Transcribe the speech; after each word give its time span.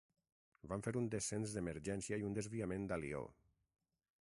Van 0.71 0.83
fer 0.87 0.93
un 1.01 1.09
descens 1.15 1.53
d'emergència 1.57 2.19
i 2.23 2.27
un 2.31 2.35
desviament 2.39 2.91
a 2.97 3.01
Lió. 3.05 3.21